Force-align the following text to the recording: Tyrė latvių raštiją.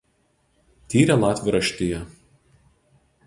Tyrė 0.93 1.17
latvių 1.19 1.53
raštiją. 1.57 1.99